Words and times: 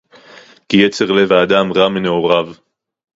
כי 0.69 0.77
יצר 0.77 1.11
לב 1.11 1.31
האדם 1.31 1.71
רע 1.73 1.89
מנעוריו 1.89 2.47